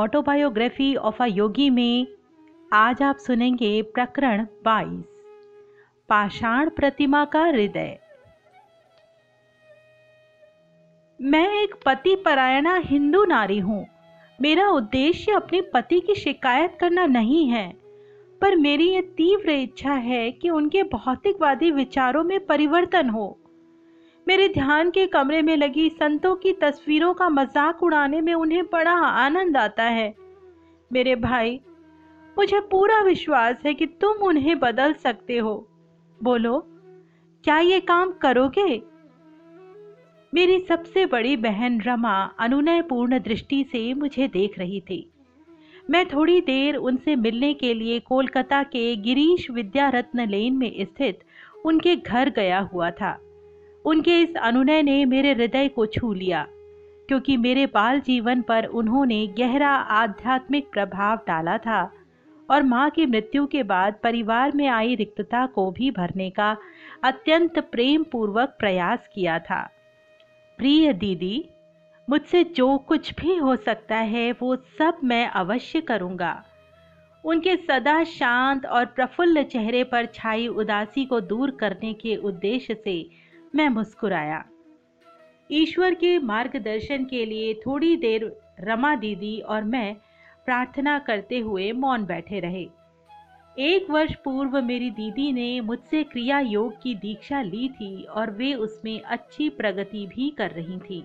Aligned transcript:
Autobiography 0.00 0.94
of 0.96 1.22
a 1.22 1.26
योगी 1.26 1.70
में 1.70 2.06
आज 2.72 3.02
आप 3.02 3.16
सुनेंगे 3.16 3.70
प्रकरण 3.82 4.46
22 4.66 5.02
पाषाण 6.08 6.68
प्रतिमा 6.68 7.24
का 7.24 7.42
हृदय। 7.44 7.98
मैं 11.20 11.62
एक 11.62 11.74
पति 11.86 12.14
परायणा 12.16 12.76
हिंदू 12.76 13.24
नारी 13.24 13.58
हूँ। 13.58 13.84
मेरा 14.38 14.68
उद्देश्य 14.68 15.32
अपने 15.32 15.60
पति 15.60 16.00
की 16.00 16.14
शिकायत 16.14 16.76
करना 16.80 17.06
नहीं 17.06 17.46
है, 17.48 17.68
पर 18.40 18.56
मेरी 18.56 18.88
ये 18.90 19.02
तीव्र 19.02 19.50
इच्छा 19.50 19.92
है 19.92 20.30
कि 20.32 20.50
उनके 20.50 20.82
भौतिकवादी 20.82 21.70
विचारों 21.70 22.24
में 22.24 22.38
परिवर्तन 22.46 23.08
हो। 23.08 23.38
मेरे 24.30 24.48
ध्यान 24.48 24.90
के 24.90 25.06
कमरे 25.06 25.42
में 25.42 25.56
लगी 25.56 25.88
संतों 25.90 26.36
की 26.36 26.52
तस्वीरों 26.52 27.14
का 27.14 27.28
मज़ाक 27.28 27.82
उड़ाने 27.82 28.20
में 28.20 28.34
उन्हें 28.34 28.62
बड़ा 28.64 28.92
आनंद 28.92 29.56
आता 29.56 29.82
है। 29.82 30.14
मेरे 30.92 31.14
भाई, 31.14 31.60
मुझे 32.38 32.60
पूरा 32.60 33.00
विश्वास 33.00 33.56
है 33.66 33.74
कि 33.74 33.86
तुम 33.86 34.12
उन्हें 34.12 34.58
बदल 34.58 34.92
सकते 34.92 35.38
हो। 35.38 35.68
बोलो, 36.22 36.58
क्या 37.44 37.58
ये 37.58 37.80
काम 37.80 38.10
करोगे? 38.10 38.82
मेरी 40.34 40.60
सबसे 40.60 41.06
बड़ी 41.06 41.36
बहन 41.36 41.80
रमा 41.80 42.24
अनुनयपूर्ण 42.38 43.18
दृष्टि 43.18 43.64
से 43.72 43.94
मुझे 43.94 44.28
देख 44.28 44.58
रही 44.58 44.80
थी। 44.80 45.10
मैं 45.90 46.06
थोड़ी 46.08 46.40
देर 46.40 46.76
उनसे 46.76 47.16
मिलने 47.16 47.54
के 47.54 47.74
लिए 47.74 47.98
कोलकाता 48.00 48.62
के 48.62 48.96
गिरीश 48.96 49.50
विद्यारत्न 49.50 50.28
लेन 50.28 50.56
में 50.56 50.84
स्थित 50.84 51.18
उनके 51.64 51.96
घर 51.96 52.30
गया 52.30 52.60
हुआ 52.60 52.90
था। 52.90 53.18
उनके 53.84 54.20
इस 54.22 54.36
अनुनय 54.38 54.82
ने 54.82 55.04
मेरे 55.04 55.32
हृदय 55.32 55.68
को 55.68 55.86
छू 55.86 56.12
लिया, 56.14 56.46
क्योंकि 57.08 57.36
मेरे 57.36 57.66
बाल 57.66 58.00
जीवन 58.00 58.42
पर 58.42 58.64
उन्होंने 58.64 59.26
गहरा 59.38 59.70
आध्यात्मिक 59.70 60.70
प्रभाव 60.72 61.16
डाला 61.26 61.56
था 61.58 61.82
और 62.48 62.62
माँ 62.62 62.88
की 62.90 63.06
मृत्यु 63.06 63.46
के 63.46 63.62
बाद 63.62 63.94
परिवार 64.02 64.52
में 64.54 64.66
आई 64.68 64.94
रिक्तता 64.94 65.44
को 65.46 65.70
भी 65.70 65.90
भरने 65.90 66.28
का 66.30 66.56
अत्यंत 67.04 67.58
प्रेम 67.72 68.02
पूर्वक 68.02 68.56
प्रयास 68.58 69.08
किया 69.14 69.38
था। 69.40 69.62
प्रिय 70.58 70.92
दीदी, 70.92 71.44
मुझसे 72.08 72.42
जो 72.46 72.76
कुछ 72.78 73.12
भी 73.14 73.36
हो 73.36 73.56
सकता 73.56 73.96
है 73.96 74.30
वो 74.32 74.54
सब 74.78 74.98
मैं 75.04 75.26
अवश्य 75.28 75.80
करूँगा। 75.80 76.42
उनके 77.24 77.56
सदा 77.58 78.02
शांत 78.06 78.66
और 78.66 78.84
प्रफुल्ल 78.86 79.42
चेहरे 79.44 79.82
पर 79.84 80.06
छाई 80.06 80.46
उदासी 80.48 81.04
को 81.04 81.20
दूर 81.22 81.50
करने 81.50 81.92
के 81.94 82.16
उद्देश्य 82.16 82.74
से 82.74 83.00
मैं 83.54 83.68
मुस्कुराया। 83.68 84.42
ईश्वर 85.50 85.94
के 85.94 86.18
मार्गदर्शन 86.18 87.04
के 87.04 87.24
लिए 87.24 87.54
थोड़ी 87.54 87.96
देर 87.96 88.24
रमा 88.60 88.94
दीदी 88.96 89.38
और 89.40 89.64
मैं 89.64 89.94
प्रार्थना 90.46 90.98
करते 90.98 91.38
हुए 91.38 91.72
मौन 91.72 92.04
बैठे 92.04 92.40
रहे। 92.40 92.68
एक 93.58 93.90
वर्ष 93.90 94.14
पूर्व 94.14 94.60
मेरी 94.62 94.90
दीदी 94.90 95.32
ने 95.32 95.60
मुझसे 95.60 96.02
क्रिया 96.02 96.38
योग 96.40 96.80
की 96.82 96.94
दीक्षा 96.94 97.42
ली 97.42 97.68
थी 97.68 98.02
और 98.04 98.30
वे 98.30 98.52
उसमें 98.54 99.00
अच्छी 99.00 99.48
प्रगति 99.48 100.06
भी 100.06 100.30
कर 100.30 100.50
रही 100.50 100.78
थी। 100.80 101.04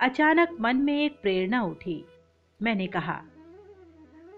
अचानक 0.00 0.56
मन 0.60 0.76
में 0.76 0.96
एक 1.00 1.20
प्रेरणा 1.22 1.62
उठी। 1.62 2.04
मैंने 2.60 2.86
कहा, 2.86 3.20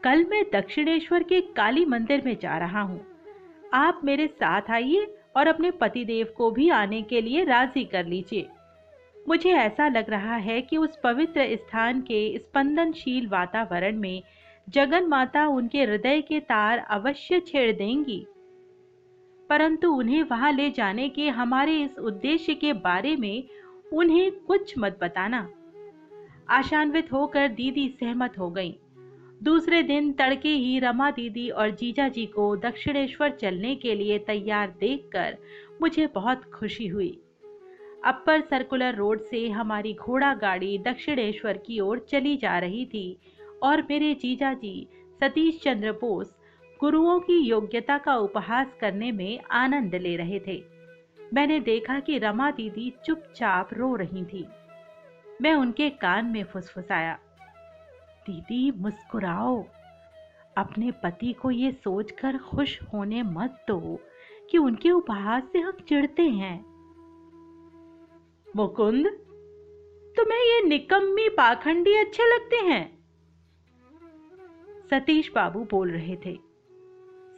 कल 0.05 0.25
मैं 0.25 0.45
दक्षिणेश्वर 0.53 1.23
के 1.23 1.41
काली 1.41 1.85
मंदिर 1.85 2.23
में 2.25 2.37
जा 2.43 2.59
रहा 2.59 2.81
हूँ। 2.81 3.01
आप 3.75 4.01
मेरे 4.05 4.27
साथ 4.27 4.71
आइए 4.71 5.07
और 5.37 5.47
अपने 5.47 5.71
पतिदेव 5.71 6.35
को 6.37 6.51
भी 6.51 6.69
आने 6.69 7.03
के 7.03 7.21
लिए 7.21 7.45
राज़ी 7.45 7.85
कर 7.85 8.07
लीजिए। 8.07 8.49
मुझे 9.29 9.51
ऐसा 9.51 9.89
लग 9.89 10.11
रहा 10.11 10.37
है 10.37 10.63
कि 10.63 10.77
उस 10.77 10.99
पवित्र 11.05 11.57
स्थान 11.57 12.01
के 12.01 12.39
स्पंदनशील 12.39 13.27
वातावरण 13.27 13.97
में 13.97 14.23
जगन 14.69 15.07
माता 15.07 15.47
उनके 15.47 15.83
हृदय 15.83 16.21
के 16.21 16.41
तार 16.41 16.79
अवश्य 16.79 17.41
छेड़ 17.41 17.77
देंगी। 17.77 18.27
परंतु 19.49 19.93
उन्हें 19.93 20.23
वहाँ 20.23 20.53
ले 20.53 20.71
जाने 20.71 21.09
के 21.09 21.29
हमारे 21.29 21.83
इस 21.83 21.99
उद्देश्य 21.99 22.55
के 22.55 22.73
बारे 22.73 23.17
में 23.17 23.45
उन्हें 23.93 24.31
कुछ 24.33 24.75
मत 24.79 24.99
बताना। 25.03 25.51
आशान्वित 26.49 27.13
होकर 27.13 27.49
दीदी 27.49 27.89
सहमत 27.89 28.39
हो 28.39 28.51
गई। 28.51 28.79
दूसरे 29.43 29.83
दिन 29.83 30.13
तड़के 30.13 30.49
ही 30.49 30.79
रमा 30.79 31.11
दीदी 31.11 31.51
और 31.51 31.71
जीजा 31.71 32.09
जी 32.09 32.27
को 32.27 32.57
दक्षिणेश्वर 32.57 33.31
चलने 33.31 33.77
के 33.77 33.95
लिए 33.95 34.19
तैयार 34.19 34.75
देखकर 34.81 35.37
मुझे 35.83 36.07
बहुत 36.07 36.45
खुशी 36.45 36.87
हुई। 36.87 37.21
अपर 38.05 38.41
सर्कुलर 38.41 38.95
रोड 38.95 39.21
से 39.21 39.49
हमारी 39.49 39.95
घोड़ा 39.95 40.35
गाड़ी 40.35 40.79
दक्षिणेश्वर 40.79 41.57
की 41.57 41.81
ओर 41.81 42.07
चली 42.11 42.37
जा 42.37 42.59
रही 42.59 42.87
थी 42.87 43.19
और 43.63 43.83
मेरे 43.83 44.15
जीजा 44.15 44.53
जी, 44.53 44.87
सतीश 45.21 45.61
चंद्र 45.63 45.93
बोस, 45.93 46.37
गुरुओं 46.81 47.21
की 47.21 47.41
योग्यता 47.41 47.99
का 47.99 48.17
उपहास 48.17 48.77
करने 48.81 49.13
में 49.13 49.41
आनंद 49.51 49.95
ले 49.95 50.17
रहे 50.17 50.41
थे। 50.47 50.63
मैंने 51.35 51.61
देखा 51.61 52.01
कि 52.01 52.19
रमा 52.19 52.51
दीदी 52.51 52.93
चुपचाप 53.05 53.75
रो 53.75 53.97
रही 53.97 54.25
थी। 54.25 54.47
मैं 55.41 55.55
उनके 55.55 55.91
कान 55.91 56.27
में 56.27 56.45
फुसफुसाया। 56.45 57.19
दीदी, 58.27 58.71
मुस्कुराओ। 58.73 59.63
अपने 60.57 60.91
पति 61.03 61.33
को 61.33 61.51
ये 61.51 61.71
सोचकर 61.75 62.39
खुश 62.41 62.79
होने 62.85 63.23
मत 63.23 63.65
दो 63.69 63.99
कि 64.51 64.59
उनके 64.59 64.91
उपहास 64.91 65.43
से 65.53 65.59
हम 65.59 65.77
चिढ़ते 65.89 66.23
हैं। 66.23 66.59
मुकुंद, 68.47 69.07
तुम्हें 70.17 70.41
ये 70.41 70.61
निकम्मी 70.63 71.29
पाखंडी 71.29 71.95
अच्छे 71.97 72.27
लगते 72.35 72.57
हैं। 72.65 72.85
सतीश 74.91 75.31
बाबू 75.35 75.65
बोल 75.71 75.91
रहे 75.91 76.17
थे, 76.17 76.37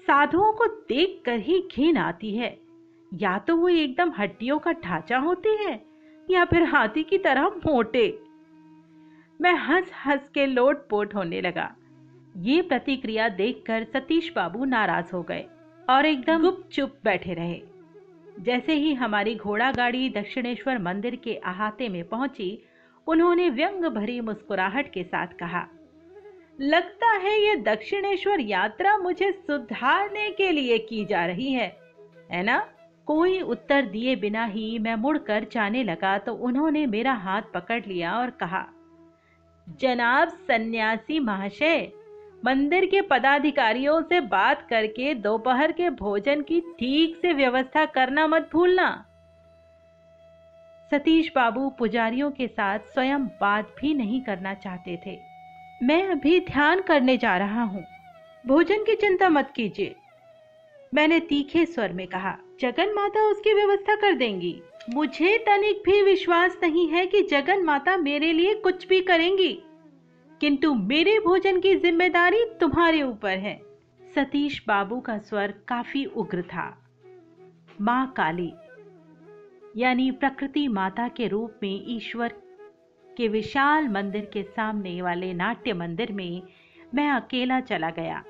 साधुओं 0.07 0.53
को 0.53 0.67
देखकर 0.67 1.39
ही 1.39 1.61
घिन 1.73 1.97
आती 1.99 2.35
है। 2.37 2.57
या 3.13 3.39
तो 3.39 3.57
वो 3.57 3.69
एकदम 3.69 4.13
हड्डियों 4.13 4.59
का 4.59 4.73
ढांचा 4.75 5.19
होते 5.19 5.49
हैं, 5.57 5.81
या 6.29 6.45
फिर 6.45 6.65
हाथी 6.65 7.03
की 7.05 7.19
तरह 7.19 7.49
मोटे। 7.67 8.09
मैं 9.43 9.55
हंस 9.59 9.91
हंस 10.07 10.21
के 10.35 10.45
लोट 10.47 10.87
पोट 10.89 11.15
होने 11.15 11.41
लगा। 11.41 11.69
ये 12.37 12.61
प्रतिक्रिया 12.63 13.29
देखकर 13.29 13.85
सतीश 13.85 14.31
बाबू 14.33 14.65
नाराज़ 14.65 15.11
हो 15.13 15.23
गए 15.23 15.45
और 15.89 16.07
एकदम 16.07 16.43
गुप 16.43 16.63
चुप 16.73 16.93
बैठे 17.05 17.35
रहे। 17.35 17.61
जैसे 18.41 18.75
ही 18.75 18.93
हमारी 18.95 19.35
घोड़ा 19.35 19.71
गाड़ी 19.73 20.09
दक्षिणेश्वर 20.09 20.79
मंदिर 20.79 21.17
के 21.17 21.35
अहाते 21.35 21.89
में 21.89 22.05
पहुँची, 22.09 22.59
उन्होंने 23.07 23.49
व्यंग 23.51 23.85
भरी 23.85 24.21
मुस्कुराहट 24.21 24.93
के 24.93 25.03
साथ 25.05 25.27
कहा, 25.41 25.67
लगता 26.61 27.11
है 27.17 27.33
ये 27.41 27.57
दक्षिणेश्वर 27.63 28.41
यात्रा 28.41 28.97
मुझे 28.99 29.31
सुधारने 29.33 30.29
के 30.31 30.51
लिए 30.51 30.79
की 30.81 31.05
जा 31.05 31.25
रही 31.27 31.53
है 31.53 31.67
है 32.31 32.43
ना? 32.43 32.59
कोई 33.09 33.41
उत्तर 33.41 33.87
दिए 33.87 34.15
बिना 34.17 34.45
ही 34.45 34.79
मैं 34.79 34.95
मुड़कर 34.97 35.47
जाने 35.53 35.83
लगा 35.85 36.17
तो 36.19 36.35
उन्होंने 36.41 36.87
मेरा 36.87 37.13
हाथ 37.15 37.51
पकड़ 37.55 37.81
लिया 37.87 38.15
और 38.19 38.31
कहा 38.31 38.65
जनाब 39.69 40.29
सन्यासी 40.29 41.19
महाशय, 41.21 41.91
मंदिर 42.45 42.85
के 42.87 43.01
पदाधिकारियों 43.01 44.03
से 44.03 44.21
बात 44.21 44.67
करके 44.71 45.15
दोपहर 45.15 45.73
के 45.73 45.91
भोजन 45.91 46.43
की 46.43 46.61
ठीक 46.61 47.17
से 47.17 47.33
व्यवस्था 47.33 47.85
करना 47.85 48.27
मत 48.27 48.49
भूलना। 48.53 49.05
सतीश 50.91 51.33
बाबू 51.35 51.69
पुजारियों 51.71 52.31
के 52.31 52.47
साथ 52.47 52.79
स्वयं 52.79 53.27
बात 53.27 53.75
भी 53.81 53.95
नहीं 53.95 54.21
करना 54.21 54.55
चाहते 54.55 54.99
थे। 55.07 55.19
मैं 55.83 56.07
अभी 56.09 56.41
ध्यान 56.41 56.81
करने 56.81 57.17
जा 57.17 57.37
रहा 57.37 57.63
हूँ। 57.63 57.85
भोजन 58.47 58.85
की 58.85 58.95
चिंता 58.95 59.29
मत 59.29 59.53
कीजिए। 59.57 59.95
मैंने 60.95 61.21
तीखे 61.21 61.67
स्वर 61.67 61.93
में 61.93 62.07
कहा, 62.07 62.37
जगन 62.61 62.93
माता 62.95 63.21
उसकी 63.31 63.55
व्यवस्था 63.55 63.95
कर 63.95 64.13
देंगी। 64.13 64.63
मुझे 64.87 65.37
तनिक 65.39 65.83
भी 65.85 66.03
विश्वास 66.03 66.57
नहीं 66.63 66.89
है 66.89 67.05
कि 67.07 67.21
जगन 67.23 67.63
माता 67.65 67.97
मेरे 67.97 68.33
लिए 68.33 68.55
कुछ 68.55 68.87
भी 68.89 69.01
करेंगी। 69.01 69.53
किंतु 70.41 70.73
मेरे 70.75 71.19
भोजन 71.19 71.61
की 71.61 71.75
ज़िम्मेदारी 71.77 72.45
तुम्हारे 72.61 73.03
ऊपर 73.03 73.39
है। 73.39 73.61
सतीश 74.15 74.63
बाबू 74.69 74.99
का 75.01 75.17
स्वर 75.19 75.55
काफ़ी 75.69 76.05
उग्र 76.05 76.43
था। 76.43 76.67
माँ 77.81 78.13
काली, 78.17 78.53
यानी 79.77 80.11
प्रकृति 80.11 80.67
माता 80.69 81.09
के 81.09 81.29
रूप 81.29 81.61
में 81.63 81.85
ईश्वर 81.89 82.35
के 83.07 83.29
विशाल 83.29 83.89
मंदिर 83.89 84.29
के 84.33 84.43
सामने 84.43 85.01
वाले 85.03 85.33
नाट्य 85.35 85.73
मंदिर 85.73 86.13
में 86.13 86.43
मैं 86.95 87.11
अकेला 87.11 87.61
चला 87.61 87.91
गया। 87.91 88.23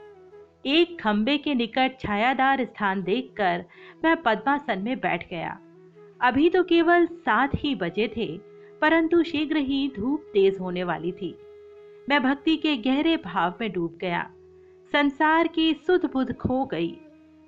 एक 0.66 1.00
खंबे 1.00 1.38
के 1.38 1.54
निकट 1.54 1.98
छायादार 2.00 2.64
स्थान 2.64 3.02
देखकर 3.02 3.64
मैं 4.04 4.16
पद्मासन 4.16 4.82
में 4.82 4.98
बैठ 5.00 5.28
गया। 5.30 5.58
अभी 6.22 6.48
तो 6.50 6.62
केवल 6.62 7.06
सात 7.06 7.50
ही 7.54 7.74
बजे 7.74 8.06
थे, 8.16 8.26
परंतु 8.80 9.22
शीघ्र 9.22 9.56
ही 9.56 9.92
धूप 9.96 10.30
तेज 10.32 10.58
होने 10.60 10.84
वाली 10.84 11.12
थी। 11.12 11.34
मैं 12.08 12.22
भक्ति 12.22 12.56
के 12.56 12.76
गहरे 12.76 13.16
भाव 13.16 13.54
में 13.60 13.70
डूब 13.72 13.98
गया। 14.00 14.22
संसार 14.92 15.48
की 15.48 15.72
सुध 15.74 16.04
बुध 16.12 16.32
खो 16.36 16.64
गई। 16.64 16.96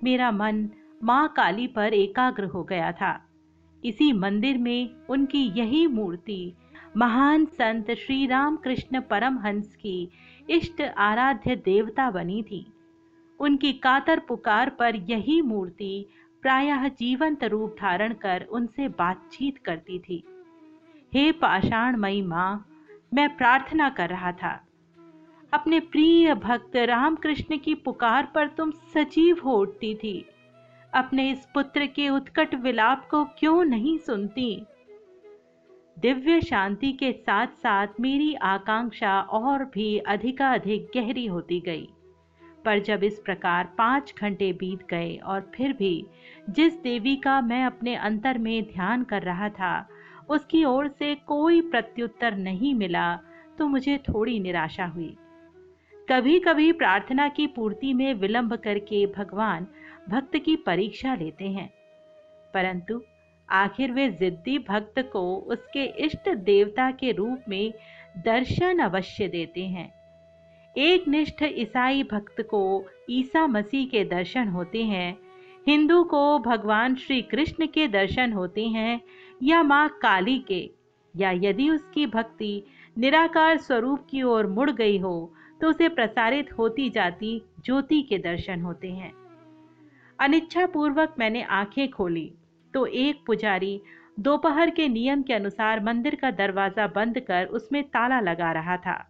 मेरा 0.01 0.31
मन 0.31 0.69
माँ 1.03 1.27
काली 1.27 1.67
पर 1.67 1.93
एकाग्र 1.93 2.43
हो 2.43 2.63
गया 2.63 2.91
था। 2.91 3.19
इसी 3.83 4.11
मंदिर 4.13 4.57
में 4.57 4.89
उनकी 5.09 5.43
यही 5.57 5.85
मूर्ति, 5.87 6.53
महान 6.97 7.45
संत 7.45 7.91
श्री 7.91 8.25
राम 8.27 8.55
कृष्ण 8.55 9.01
परमहंस 9.01 9.75
की 9.75 10.09
इष्ट 10.49 10.81
आराध्य 10.81 11.55
देवता 11.55 12.09
बनी 12.11 12.41
थी। 12.43 12.65
उनकी 13.39 13.73
कातर 13.73 14.19
पुकार 14.19 14.69
पर 14.69 14.95
यही 14.95 15.41
मूर्ति 15.41 16.05
प्रायः 16.45 16.87
जीवंत 16.87 17.43
रूप 17.43 17.75
धारण 17.81 18.13
कर 18.13 18.45
उनसे 18.49 18.87
बातचीत 18.87 19.57
करती 19.57 19.99
थी। 19.99 20.23
हे 21.13 21.31
पाषाणमयी 21.31 22.21
माँ, 22.21 22.69
मैं 23.13 23.37
प्रार्थना 23.37 23.89
कर 23.89 24.09
रहा 24.09 24.31
था। 24.31 24.67
अपने 25.53 25.79
प्रिय 25.79 26.35
भक्त 26.35 26.75
रामकृष्ण 26.75 27.57
की 27.57 27.75
पुकार 27.75 28.31
पर 28.35 28.47
तुम 28.47 28.71
सजीव 28.71 29.39
हो 29.45 29.57
उठती 29.57 29.95
थी। 29.95 30.25
अपने 30.93 31.31
इस 31.31 31.47
पुत्र 31.53 31.85
के 31.85 32.09
उत्कट 32.09 32.55
विलाप 32.55 33.07
को 33.09 33.25
क्यों 33.25 33.63
नहीं 33.63 33.97
सुनती? 33.97 34.65
दिव्य 35.99 36.41
शांति 36.41 36.91
के 36.91 37.11
साथ 37.11 37.47
साथ 37.47 37.87
मेरी 37.99 38.33
आकांक्षा 38.33 39.21
और 39.21 39.65
भी 39.65 39.97
अधिकाधिक 39.97 40.91
गहरी 40.95 41.25
होती 41.25 41.59
गई। 41.59 41.89
पर 42.65 42.79
जब 42.79 43.03
इस 43.03 43.19
प्रकार 43.19 43.69
पाँच 43.77 44.13
घंटे 44.21 44.51
बीत 44.53 44.85
गए 44.89 45.15
और 45.17 45.49
फिर 45.55 45.73
भी 45.73 46.05
जिस 46.49 46.73
देवी 46.81 47.15
का 47.15 47.39
मैं 47.41 47.63
अपने 47.65 47.95
अंतर 47.95 48.37
में 48.37 48.63
ध्यान 48.65 49.03
कर 49.03 49.21
रहा 49.21 49.49
था, 49.49 49.87
उसकी 50.29 50.63
ओर 50.63 50.87
से 50.89 51.13
कोई 51.27 51.61
प्रत्युत्तर 51.61 52.35
नहीं 52.37 52.73
मिला 52.75 53.15
तो 53.57 53.67
मुझे 53.67 53.97
थोड़ी 53.99 54.39
निराशा 54.39 54.85
हुई। 54.85 55.15
कभी 56.07 56.39
कभी 56.39 56.71
प्रार्थना 56.73 57.27
की 57.29 57.47
पूर्ति 57.47 57.93
में 57.93 58.13
विलंब 58.13 58.55
करके 58.55 59.05
भगवान 59.07 59.67
भक्त 60.09 60.37
की 60.37 60.55
परीक्षा 60.55 61.15
लेते 61.15 61.45
हैं, 61.45 61.69
परंतु 62.53 63.01
आखिर 63.49 63.91
वे 63.91 64.07
जिद्दी 64.11 64.57
भक्त 64.59 64.99
को 65.13 65.21
उसके 65.47 65.83
इष्ट 66.05 66.29
देवता 66.29 66.89
के 66.91 67.11
रूप 67.11 67.43
में 67.49 67.73
दर्शन 68.25 68.79
अवश्य 68.79 69.27
देते 69.27 69.65
हैं। 69.65 69.91
एक 70.77 71.07
निष्ठ 71.07 71.43
ईसाई 71.43 72.03
भक्त 72.03 72.41
को 72.41 72.63
ईसा 73.09 73.45
मसीह 73.47 73.85
के 73.87 74.03
दर्शन 74.05 74.47
होते 74.47 74.83
हैं। 74.83 75.17
हिंदू 75.67 76.03
को 76.03 76.39
भगवान 76.39 76.95
श्री 76.95 77.21
कृष्ण 77.21 77.67
के 77.67 77.87
दर्शन 77.87 78.33
होते 78.33 78.67
हैं 78.67 79.01
या 79.41 79.61
माँ 79.63 79.87
काली 80.01 80.37
के। 80.47 80.69
या 81.15 81.31
यदि 81.33 81.69
उसकी 81.69 82.05
भक्ति 82.07 82.63
निराकार 82.97 83.57
स्वरूप 83.57 84.05
की 84.09 84.23
ओर 84.23 84.47
मुड़ 84.47 84.69
गई 84.71 84.97
हो 84.97 85.33
तो 85.61 85.69
उसे 85.69 85.89
प्रसारित 85.89 86.51
होती 86.57 86.89
जाती 86.89 87.41
ज्योति 87.65 88.01
के 88.01 88.17
दर्शन 88.19 88.61
होते 88.61 88.91
हैं। 88.91 89.11
अनिच्छा 90.19 90.65
पूर्वक 90.65 91.15
मैंने 91.19 91.43
आँखें 91.43 91.89
खोली 91.91 92.31
तो 92.73 92.85
एक 92.85 93.23
पुजारी 93.27 93.79
दोपहर 94.19 94.69
के 94.69 94.87
नियम 94.87 95.21
के 95.21 95.33
अनुसार 95.33 95.83
मंदिर 95.83 96.15
का 96.15 96.31
दरवाज़ा 96.33 96.87
बंद 96.87 97.19
कर 97.19 97.45
उसमें 97.47 97.83
ताला 97.83 98.19
लगा 98.21 98.51
रहा 98.51 98.77
था। 98.77 99.03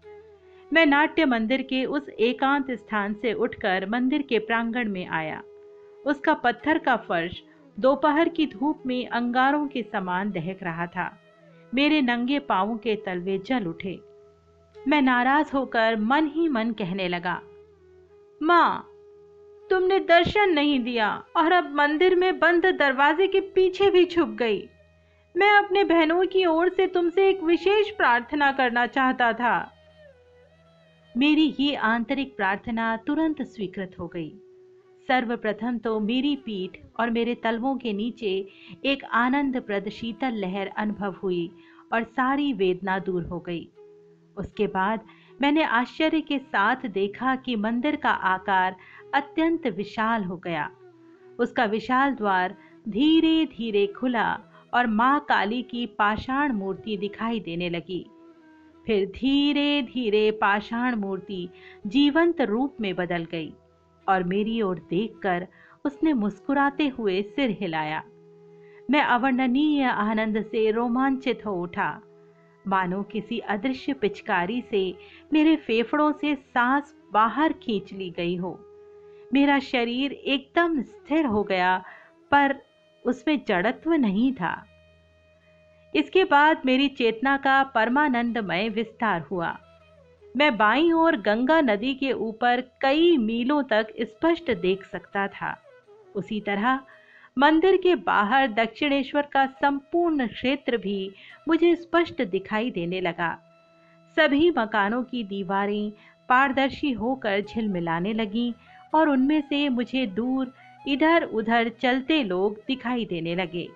मैं 0.71 0.85
नाट्य 0.85 1.25
मंदिर 1.25 1.61
के 1.61 1.83
उस 1.85 2.09
एकांत 2.09 2.71
स्थान 2.71 3.13
से 3.13 3.33
उठकर 3.33 3.85
मंदिर 3.89 4.21
के 4.21 4.39
प्रांगण 4.39 4.89
में 4.89 5.05
आया। 5.07 5.41
उसका 6.05 6.33
पत्थर 6.33 6.77
का 6.77 6.95
फर्श 6.95 7.41
दोपहर 7.77 8.29
की 8.29 8.45
धूप 8.45 8.83
में 8.85 9.07
अंगारों 9.07 9.67
के 9.67 9.83
समान 9.83 10.31
दहक 10.31 10.63
रहा 10.63 10.85
था। 10.87 11.09
मेरे 11.73 12.01
नंगे 12.01 12.39
पांवों 12.39 12.77
के 12.77 12.95
तलवे 12.95 13.37
जल 13.37 13.65
उठे। 13.65 13.99
मैं 14.75 15.01
नाराज़ 15.01 15.51
होकर 15.53 15.95
मन 15.95 16.27
ही 16.27 16.47
मन 16.49 16.71
कहने 16.71 17.07
लगा, 17.07 17.39
माँ, 18.41 18.87
तुमने 19.69 19.99
दर्शन 19.99 20.49
नहीं 20.49 20.79
दिया 20.79 21.09
और 21.37 21.51
अब 21.51 21.73
मंदिर 21.75 22.15
में 22.15 22.39
बंद 22.39 22.65
दरवाजे 22.79 23.27
के 23.27 23.39
पीछे 23.55 23.89
भी 23.89 24.05
छुप 24.05 24.29
गई। 24.29 24.67
मैं 25.35 25.51
अपने 25.51 25.83
बहनों 25.83 26.25
की 26.25 26.45
ओर 26.45 26.69
से 26.69 26.87
तुमसे 26.87 27.29
एक 27.29 27.43
विशेष 27.43 27.89
प्रार्थना 27.89 28.51
करना 28.51 28.85
चाहता 28.87 29.31
था। 29.33 29.71
मेरी 31.17 31.43
ये 31.59 31.75
आंतरिक 31.75 32.35
प्रार्थना 32.37 32.85
तुरंत 32.97 33.41
स्वीकृत 33.41 33.91
हो 33.99 34.07
गई। 34.07 34.29
सर्वप्रथम 35.09 35.77
तो 35.77 35.99
मेरी 35.99 36.35
पीठ 36.35 36.77
और 36.99 37.09
मेरे 37.09 37.35
तलवों 37.35 37.75
के 37.77 37.93
नीचे 37.93 38.31
एक 38.85 39.03
आनंद 39.13 39.57
प्रद 39.61 39.87
शीतल 39.89 40.33
लहर 40.35 40.67
अनुभव 40.77 41.15
हुई 41.23 41.49
और 41.93 42.03
सारी 42.03 42.51
वेदना 42.53 42.97
दूर 42.99 43.23
हो 43.23 43.39
गई। 43.39 43.67
उसके 44.37 44.67
बाद 44.67 45.05
मैंने 45.41 45.63
आश्चर्य 45.63 46.21
के 46.21 46.39
साथ 46.39 46.85
देखा 46.89 47.35
कि 47.35 47.55
मंदिर 47.55 47.95
का 47.95 48.11
आकार 48.31 48.75
अत्यंत 49.13 49.67
विशाल 49.67 50.23
हो 50.23 50.37
गया। 50.37 50.69
उसका 51.39 51.65
विशाल 51.65 52.15
द्वार 52.15 52.55
धीरे 52.89 53.45
धीरे 53.47 53.85
खुला 53.87 54.27
और 54.73 54.87
माँ 54.87 55.19
काली 55.29 55.61
की 55.61 55.85
पाषाण 55.97 56.51
मूर्ति 56.51 56.97
दिखाई 56.97 57.39
देने 57.39 57.69
लगी। 57.69 58.05
फिर 58.85 59.05
धीरे 59.05 59.81
धीरे 59.81 60.31
पाषाण 60.31 60.95
मूर्ति 60.95 61.49
जीवंत 61.87 62.41
रूप 62.41 62.75
में 62.81 62.95
बदल 62.95 63.25
गई 63.25 63.53
और 64.07 64.23
मेरी 64.23 64.61
ओर 64.61 64.79
देखकर 64.89 65.47
उसने 65.85 66.13
मुस्कुराते 66.13 66.87
हुए 66.87 67.21
सिर 67.21 67.49
हिलाया। 67.49 68.03
मैं 68.91 69.01
अवर्णनीय 69.01 69.83
आनंद 69.83 70.41
से 70.41 70.71
रोमांचित 70.71 71.45
हो 71.45 71.61
उठा। 71.61 72.01
मानो 72.67 73.03
किसी 73.03 73.39
अदृश्य 73.39 73.93
पिचकारी 73.93 74.61
से 74.61 74.95
मेरे 75.33 75.55
फेफड़ों 75.55 76.11
से 76.11 76.35
सांस 76.35 76.95
बाहर 77.13 77.53
खींच 77.53 77.93
ली 77.93 78.09
गई 78.09 78.35
हो। 78.35 78.59
मेरा 79.33 79.59
शरीर 79.59 80.11
एकदम 80.11 80.81
स्थिर 80.81 81.25
हो 81.25 81.43
गया, 81.43 81.83
पर 82.31 82.55
उसमें 83.05 83.41
जड़त्व 83.47 83.93
नहीं 83.93 84.33
था। 84.33 84.65
इसके 85.95 86.23
बाद 86.23 86.61
मेरी 86.65 86.87
चेतना 86.87 87.37
का 87.37 87.63
परमानंदमय 87.63 88.69
विस्तार 88.69 89.21
हुआ। 89.21 89.57
मैं 90.35 90.57
बाईं 90.57 90.91
ओर 90.93 91.15
गंगा 91.17 91.61
नदी 91.61 91.93
के 91.93 92.11
ऊपर 92.11 92.61
कई 92.81 93.17
मीलों 93.17 93.63
तक 93.63 93.93
स्पष्ट 94.01 94.51
देख 94.51 94.83
सकता 94.83 95.27
था। 95.27 95.55
उसी 96.15 96.39
तरह, 96.41 96.79
मंदिर 97.37 97.77
के 97.77 97.95
बाहर 97.95 98.47
दक्षिणेश्वर 98.47 99.21
का 99.21 99.45
संपूर्ण 99.45 100.27
क्षेत्र 100.27 100.77
भी 100.77 101.11
मुझे 101.47 101.75
स्पष्ट 101.75 102.21
दिखाई 102.21 102.71
देने 102.71 103.01
लगा। 103.01 103.37
सभी 104.17 104.49
मकानों 104.57 105.03
की 105.03 105.23
दीवारें 105.23 105.91
पारदर्शी 106.29 106.91
होकर 106.91 107.41
झिलमिलाने 107.41 108.13
लगीं 108.13 108.51
और 108.93 109.09
उनमें 109.09 109.41
से 109.41 109.67
मुझे 109.69 110.05
दूर 110.07 110.53
इधर 110.87 111.23
उधर 111.23 111.69
चलते 111.69 112.23
लोग 112.23 112.59
दिखाई 112.67 113.05
देने 113.05 113.35
लगे। 113.35 113.67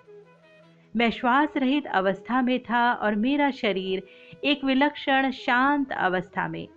मैं 0.96 1.12
श्वास 1.12 1.50
रहित 1.58 1.88
अवस्था 1.88 2.42
में 2.42 2.60
था 2.60 2.94
और 2.94 3.16
मेरा 3.16 3.52
शरीर 3.52 4.04
एक 4.44 4.64
विलक्षण 4.64 5.32
शांत 5.32 5.92
अवस्था 5.92 6.48
में। 6.48 6.68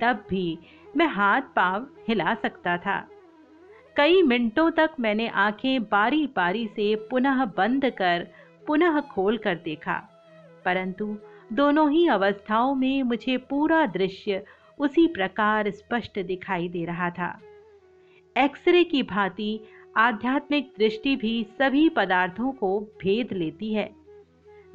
तब 0.00 0.24
भी 0.30 0.58
मैं 0.96 1.06
हाथ 1.06 1.40
पाँव 1.56 1.86
हिला 2.08 2.34
सकता 2.34 2.76
था। 2.76 3.08
कई 3.96 4.22
मिनटों 4.22 4.70
तक 4.70 4.90
मैंने 5.00 5.28
आँखें 5.28 5.82
बारी 5.82 6.26
बारी 6.26 6.66
से 6.66 6.96
पुनः 6.96 7.44
बंद 7.44 7.84
कर, 7.84 8.28
पुनः 8.66 9.00
खोल 9.00 9.38
कर 9.38 9.54
देखा। 9.54 10.02
परंतु 10.64 11.18
दोनों 11.52 11.90
ही 11.90 12.08
अवस्थाओं 12.08 12.74
में 12.74 13.02
मुझे 13.02 13.36
पूरा 13.36 13.86
दृश्य 13.86 14.44
उसी 14.78 15.06
प्रकार 15.06 15.70
स्पष्ट 15.70 16.20
दिखाई 16.20 16.68
दे 16.68 16.84
रहा 16.84 17.10
था। 17.10 17.40
एक्सरे 18.38 18.84
की 18.84 19.02
भांति 19.02 19.60
आध्यात्मिक 19.96 20.72
दृष्टि 20.78 21.16
भी 21.16 21.46
सभी 21.58 21.88
पदार्थों 21.88 22.52
को 22.52 22.80
भेद 22.80 23.32
लेती 23.32 23.72
है। 23.74 23.90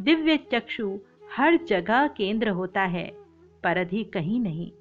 दिव्य 0.01 0.37
चक्षु 0.37 0.99
हर 1.33 1.59
जगह 1.67 2.07
केंद्र 2.07 2.49
होता 2.49 2.81
है, 2.81 3.11
पर 3.63 3.77
अधिक 3.77 4.13
कहीं 4.13 4.39
नहीं। 4.39 4.71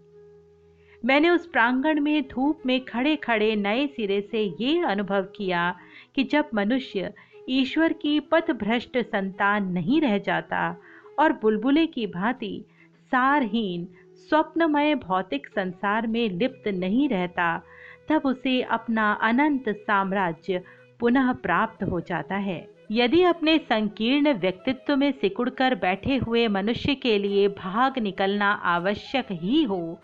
मैंने 1.04 1.30
उस 1.30 1.46
प्रांगण 1.46 2.00
में 2.00 2.22
धूप 2.22 2.62
में 2.66 2.84
खड़े 2.84 3.16
खड़े 3.16 3.56
नए 3.56 3.86
सिरे 3.86 4.20
से 4.20 4.42
ये 4.60 4.80
अनुभव 4.82 5.22
किया 5.22 5.76
कि 6.14 6.24
जब 6.24 6.48
मनुष्य 6.54 7.12
ईश्वर 7.48 7.92
की 7.92 8.20
पथ 8.20 8.50
भ्रष्ट 8.50 8.98
संतान 8.98 9.72
नहीं 9.72 10.00
रह 10.00 10.18
जाता 10.18 10.76
और 11.18 11.32
बुलबुले 11.32 11.86
की 11.86 12.06
भांति 12.06 12.64
सारहीन, 13.12 13.88
स्वप्नमय 14.16 14.94
भौतिक 14.94 15.46
संसार 15.46 16.06
में 16.06 16.28
लिप्त 16.30 16.68
नहीं 16.68 17.08
रहता 17.08 17.62
तब 18.08 18.22
उसे 18.24 18.60
अपना 18.62 19.12
अनंत 19.22 19.68
साम्राज्य 19.68 20.62
पुनः 21.00 21.32
प्राप्त 21.32 21.82
हो 21.82 22.00
जाता 22.00 22.36
है। 22.36 22.66
यदि 22.90 23.22
अपने 23.22 23.56
संकीर्ण 23.58 24.32
व्यक्तित्व 24.34 24.96
में 24.96 25.10
सिकुड़कर 25.12 25.74
बैठे 25.74 26.16
हुए 26.16 26.46
मनुष्य 26.48 26.94
के 26.94 27.18
लिए 27.18 27.48
भाग 27.48 27.98
निकलना 27.98 28.50
आवश्यक 28.66 29.32
ही 29.32 29.62
हो 29.62 29.98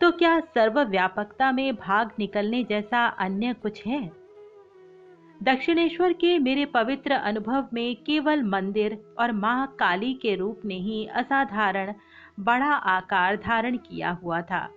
तो 0.00 0.10
क्या 0.10 0.38
सर्वव्यापकता 0.40 1.50
में 1.52 1.74
भाग 1.76 2.10
निकलने 2.18 2.62
जैसा 2.64 3.06
अन्य 3.18 3.52
कुछ 3.52 3.86
है? 3.86 4.00
दक्षिणेश्वर 5.40 6.12
के 6.12 6.38
मेरे 6.38 6.64
पवित्र 6.64 7.12
अनुभव 7.12 7.68
में 7.72 7.96
केवल 7.96 8.42
मंदिर 8.42 8.98
और 9.18 9.32
माँ 9.32 9.66
काली 9.78 10.12
के 10.14 10.34
रूप 10.34 10.60
ने 10.64 10.74
ही 10.74 11.04
असाधारण, 11.06 11.92
बड़ा 12.40 12.72
आकार 12.88 13.36
धारण 13.36 13.76
किया 13.76 14.10
हुआ 14.22 14.40
था। 14.40 14.68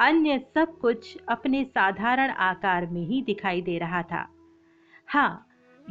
अन्य 0.00 0.38
सब 0.54 0.78
कुछ 0.78 1.16
अपने 1.28 1.64
साधारण 1.64 2.30
आकार 2.30 2.86
में 2.86 3.06
ही 3.06 3.22
दिखाई 3.22 3.62
दे 3.62 3.78
रहा 3.78 4.02
था। 4.02 4.28
हाँ 5.06 5.46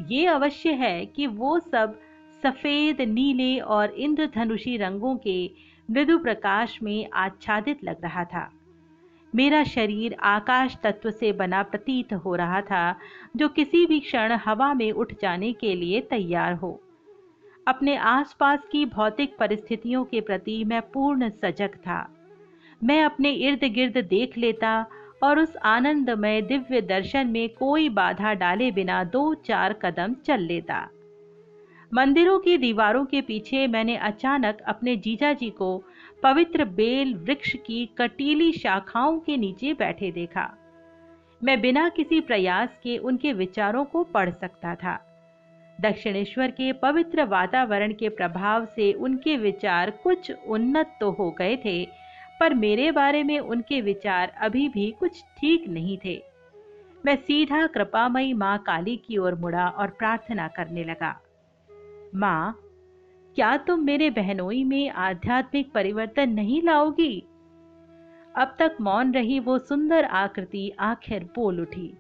ये 0.10 0.26
अवश्य 0.26 0.72
है 0.72 1.06
कि 1.06 1.28
वो 1.28 1.60
सब 1.60 2.00
सफ़ेद, 2.44 3.02
नीले 3.02 3.60
और 3.60 3.92
इंद्रधनुषी 3.92 4.78
रंगों 4.78 5.16
के 5.16 5.52
मृदु 5.92 6.18
प्रकाश 6.18 6.80
में 6.84 7.10
आच्छादित 7.14 7.84
लग 7.84 8.04
रहा 8.04 8.24
था। 8.24 8.52
मेरा 9.36 9.64
शरीर 9.64 10.14
आकाश 10.14 10.78
तत्व 10.84 11.12
से 11.12 11.32
बना 11.32 11.64
प्रतीत 11.64 12.14
हो 12.14 12.36
रहा 12.36 12.62
था, 12.62 12.96
जो 13.36 13.50
किसी 13.50 13.86
भी 13.86 14.00
क्षण 14.00 14.32
हवा 14.32 14.74
में 14.74 14.92
उठ 14.92 15.14
जाने 15.22 15.54
के 15.54 15.76
लिए 15.76 16.02
तैयार 16.02 16.54
हो। 16.54 16.82
अपने 17.68 17.96
आसपास 17.96 18.60
की 18.72 18.86
भौतिक 18.86 19.38
परिस्थितियों 19.38 20.06
के 20.06 20.22
प्रति 20.22 20.64
मैं 20.64 20.82
पूर्ण 20.82 21.30
सजग 21.30 21.76
था। 21.76 22.21
मैं 22.84 23.04
अपने 23.04 23.32
इर्द 23.32 23.64
गिर्द 23.64 23.98
देख 23.98 24.38
लेता 24.38 24.86
और 25.24 25.40
उस 25.40 25.58
आनंदमय 25.58 26.42
दिव्य 26.42 26.82
दर्शन 26.82 27.28
में 27.28 27.50
कोई 27.50 27.90
बाधा 27.90 28.34
डाले 28.34 28.72
बिना 28.72 29.04
दो 29.04 29.34
चार 29.34 29.74
कदम 29.74 30.14
चल 30.26 30.42
लेता। 30.42 30.88
मंदिरों 31.94 32.40
की 32.40 32.58
दीवारों 32.58 33.06
के 33.06 33.22
पीछे 33.22 33.68
मैंने 33.68 33.96
अचानक 33.98 34.62
अपने 34.62 34.96
जीजा 34.96 35.34
जी 35.34 35.50
को 35.50 35.84
पवित्र 36.24 36.66
बेल 36.66 37.14
वृक्ष 37.16 37.56
की 37.56 37.86
कटीली 37.98 38.52
शाखाओं 38.52 39.20
के 39.20 39.38
नीचे 39.38 39.74
बैठे 39.74 40.12
देखा। 40.12 40.50
मैं 41.44 41.62
बिना 41.62 41.90
किसी 41.90 42.22
प्रयास 42.22 42.70
के 42.84 42.98
उनके 42.98 43.34
विचारों 43.34 43.86
को 43.86 44.04
पढ़ 44.04 44.30
सकता 44.30 44.76
था। 44.76 45.00
दक्षिणेश्वर 45.82 46.52
के 46.52 46.74
पवित्र 46.74 47.24
वातावरण 47.24 47.94
के 47.94 48.10
प्रभाव 48.10 48.66
से 48.66 48.92
उनके 48.94 49.38
विचार 49.38 49.90
कुछ 50.04 50.32
उन्नत 50.48 50.98
तो 51.00 51.12
हो 51.12 51.32
गए 51.32 51.56
थे 51.66 52.01
पर 52.42 52.54
मेरे 52.54 52.92
बारे 52.92 53.24
में 53.24 53.40
उनके 53.40 53.82
विचार 53.82 54.30
अभी 54.30 54.70
भी 54.70 54.92
कुछ 55.00 55.24
ठीक 55.40 55.68
नहीं 55.68 55.98
थे। 56.06 56.22
मैं 57.06 57.16
सीधा 57.16 57.68
कृपामयी 57.68 58.34
माँ 58.34 58.58
काली 58.58 58.98
की 58.98 59.18
ओर 59.18 59.36
मुड़ा 59.36 59.68
और 59.68 59.88
प्रार्थना 59.88 60.48
करने 60.48 60.84
लगा। 60.84 61.22
माँ, 62.16 62.60
क्या 63.36 63.58
तुम 63.58 63.80
मेरे 63.80 64.10
बहनोई 64.10 64.64
में 64.64 64.90
आध्यात्मिक 64.90 65.72
परिवर्तन 65.72 66.30
नहीं 66.30 66.62
लाओगी? 66.62 67.24
अब 68.36 68.56
तक 68.60 68.78
मौन 68.82 69.14
रही 69.14 69.40
वो 69.40 69.60
सुंदर 69.60 70.06
आकृति 70.06 70.72
आखिर 70.80 71.24
बोल 71.24 71.62
उठी। 71.62 71.98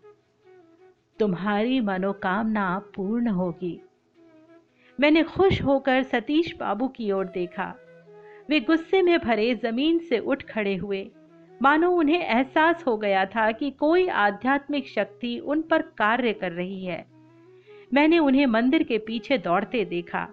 तुम्हारी 1.19 1.79
मनोकामना 1.79 2.81
पूर्ण 2.95 3.27
होगी। 3.27 3.81
मैंने 4.99 5.23
खुश 5.23 5.61
होकर 5.61 6.03
सतीश 6.03 6.55
बाबू 6.59 6.87
की 6.87 7.11
ओर 7.11 7.25
देखा। 7.25 7.75
वे 8.49 8.59
गुस्से 8.59 9.01
में 9.01 9.19
भरे 9.19 9.55
ज़मीन 9.55 9.99
से 9.99 10.19
उठ 10.19 10.43
खड़े 10.43 10.75
हुए। 10.75 11.11
मानो 11.61 11.91
उन्हें 11.91 12.19
एहसास 12.19 12.83
हो 12.87 12.97
गया 12.97 13.25
था 13.25 13.51
कि 13.51 13.71
कोई 13.71 14.07
आध्यात्मिक 14.07 14.87
शक्ति 14.87 15.39
उन 15.39 15.61
पर 15.61 15.81
कार्य 15.81 16.33
कर 16.33 16.51
रही 16.51 16.85
है। 16.85 17.05
मैंने 17.93 18.19
उन्हें 18.19 18.45
मंदिर 18.45 18.83
के 18.83 18.97
पीछे 18.97 19.37
दौड़ते 19.37 19.85
देखा। 19.85 20.27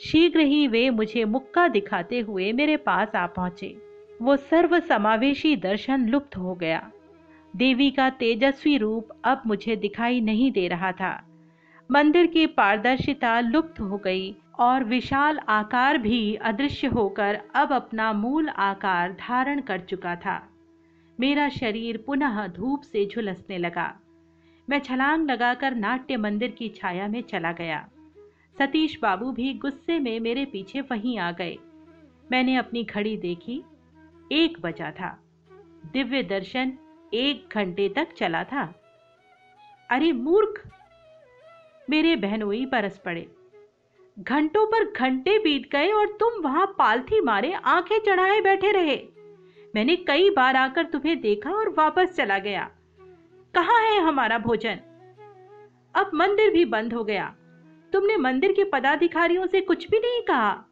शीघ्र 0.00 0.40
ही 0.40 0.68
वे 0.68 0.90
मुझे 0.90 1.24
मुक्का 1.24 1.68
दिखाते 1.68 2.20
हुए 2.20 2.52
मेरे 2.52 2.76
पास 2.76 3.16
आ 3.16 3.26
पहुँचे। 3.26 3.76
वो 4.22 4.36
सर्व 4.36 4.80
समावेशी 4.80 5.56
दर्शन 5.56 6.08
लुप्त 6.08 6.36
हो 6.36 6.54
गया। 6.54 6.90
देवी 7.56 7.90
का 7.90 8.10
तेजस्वी 8.10 8.76
रूप 8.76 9.08
अब 9.24 9.42
मुझे 9.46 9.76
दिखाई 9.76 10.20
नहीं 10.20 10.52
दे 10.52 10.68
रहा 10.68 10.92
था। 10.92 11.28
मंदिर 11.90 12.26
की 12.26 12.46
पारदर्शिता 12.46 13.40
लुप्त 13.40 13.80
हो 13.80 13.96
गई। 13.96 14.36
और 14.62 14.84
विशाल 14.84 15.38
आकार 15.38 15.98
भी 15.98 16.34
अदृश्य 16.34 16.86
होकर 16.86 17.40
अब 17.54 17.72
अपना 17.72 18.12
मूल 18.12 18.48
आकार 18.48 19.12
धारण 19.12 19.60
कर 19.60 19.80
चुका 19.80 20.16
था। 20.16 20.48
मेरा 21.20 21.48
शरीर 21.48 22.02
पुनः 22.06 22.46
धूप 22.46 22.82
से 22.82 23.06
झुलसने 23.06 23.58
लगा। 23.58 24.00
मैं 24.68 24.78
छलांग 24.78 25.30
लगाकर 25.30 25.74
नाट्य 25.74 26.16
मंदिर 26.16 26.50
की 26.50 26.68
छाया 26.68 27.08
में 27.08 27.22
चला 27.22 27.52
गया। 27.52 27.88
सतीश 28.58 28.98
बाबू 29.02 29.32
भी 29.32 29.54
गुस्से 29.54 29.98
में 29.98 30.20
मेरे 30.20 30.44
पीछे 30.44 30.80
वहीं 30.80 31.18
आ 31.18 31.32
गए। 31.32 31.58
मैंने 32.32 32.56
अपनी 32.56 32.84
घड़ी 32.84 33.16
देखी। 33.16 33.62
एक 34.32 34.60
बजा 34.60 34.90
था। 34.90 35.18
दिव्य 35.92 36.22
दर्शन 36.22 36.72
एक 37.14 37.48
घंटे 37.54 37.88
तक 37.88 38.12
चला 38.12 38.44
था। 38.44 38.74
अरे 39.90 40.12
मूर्ख! 40.12 40.68
मेरे 41.90 42.16
बहनोई 42.16 42.66
बरस 42.66 42.98
पड़े। 42.98 43.41
घंटों 44.22 44.66
पर 44.66 44.92
घंटे 44.92 45.38
बीत 45.38 45.68
गए 45.72 45.88
और 45.88 46.06
तुम 46.06 46.42
वहाँ 46.42 46.74
पालथी 46.78 47.20
मारे, 47.20 47.52
आँखें 47.52 47.98
चढ़ाए 47.98 48.40
बैठे 48.40 48.72
रहे। 48.72 48.96
मैंने 49.74 49.96
कई 49.96 50.30
बार 50.30 50.56
आकर 50.56 50.84
तुम्हें 50.84 51.20
देखा 51.20 51.50
और 51.50 51.68
वापस 51.68 52.16
चला 52.16 52.38
गया। 52.38 52.70
कहा 53.54 53.78
है 53.78 54.00
हमारा 54.00 54.38
भोजन? 54.38 54.80
अब 55.94 56.10
मंदिर 56.14 56.52
भी 56.52 56.64
बंद 56.64 56.94
हो 56.94 57.04
गया। 57.04 57.34
तुमने 57.92 58.16
मंदिर 58.16 58.52
के 58.52 58.64
पदाधिकारियों 58.64 59.46
से 59.46 59.60
कुछ 59.60 59.90
भी 59.90 59.98
नहीं 59.98 60.22
कहा। 60.22 60.64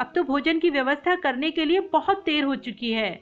अब 0.00 0.12
तो 0.14 0.22
भोजन 0.22 0.58
की 0.58 0.70
व्यवस्था 0.70 1.14
करने 1.14 1.50
के 1.50 1.64
लिए 1.64 1.80
बहुत 1.80 2.22
देर 2.24 2.44
हो 2.44 2.56
चुकी 2.56 2.92
है। 2.92 3.20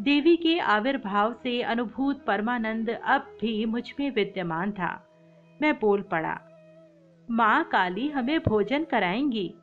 देवी 0.00 0.36
के 0.36 0.58
आविर्भाव 0.58 1.32
से 1.42 1.62
अनुभूत 1.62 2.24
परमानंद 2.24 2.90
अब 2.90 3.36
भी 3.40 3.64
मुझमें 3.64 4.10
विद्यमान 4.10 4.72
था। 4.72 5.08
मैं 5.62 5.78
बोल 5.80 6.02
पड़ा 6.02 6.45
माँ 7.28 7.64
काली 7.64 8.08
हमें 8.08 8.38
भोजन 8.38 8.84
कराएँगी। 8.84 9.54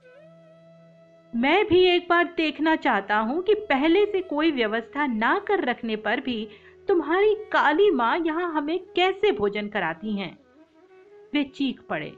मैं 1.33 1.65
भी 1.67 1.79
एक 1.85 2.07
बार 2.09 2.33
देखना 2.37 2.75
चाहता 2.75 3.17
हूँ 3.17 3.41
कि 3.43 3.53
पहले 3.69 4.05
से 4.05 4.21
कोई 4.21 4.51
व्यवस्था 4.51 5.05
ना 5.05 5.37
कर 5.39 5.63
रखने 5.63 5.95
पर 5.95 6.19
भी 6.19 6.47
तुम्हारी 6.87 7.33
काली 7.51 7.89
माँ 7.91 8.17
यहाँ 8.17 8.51
हमें 8.53 8.79
कैसे 8.95 9.31
भोजन 9.31 9.67
कराती 9.67 10.15
हैं? 10.17 10.37
वे 11.33 11.43
चीख 11.43 11.81
पड़े। 11.81 12.13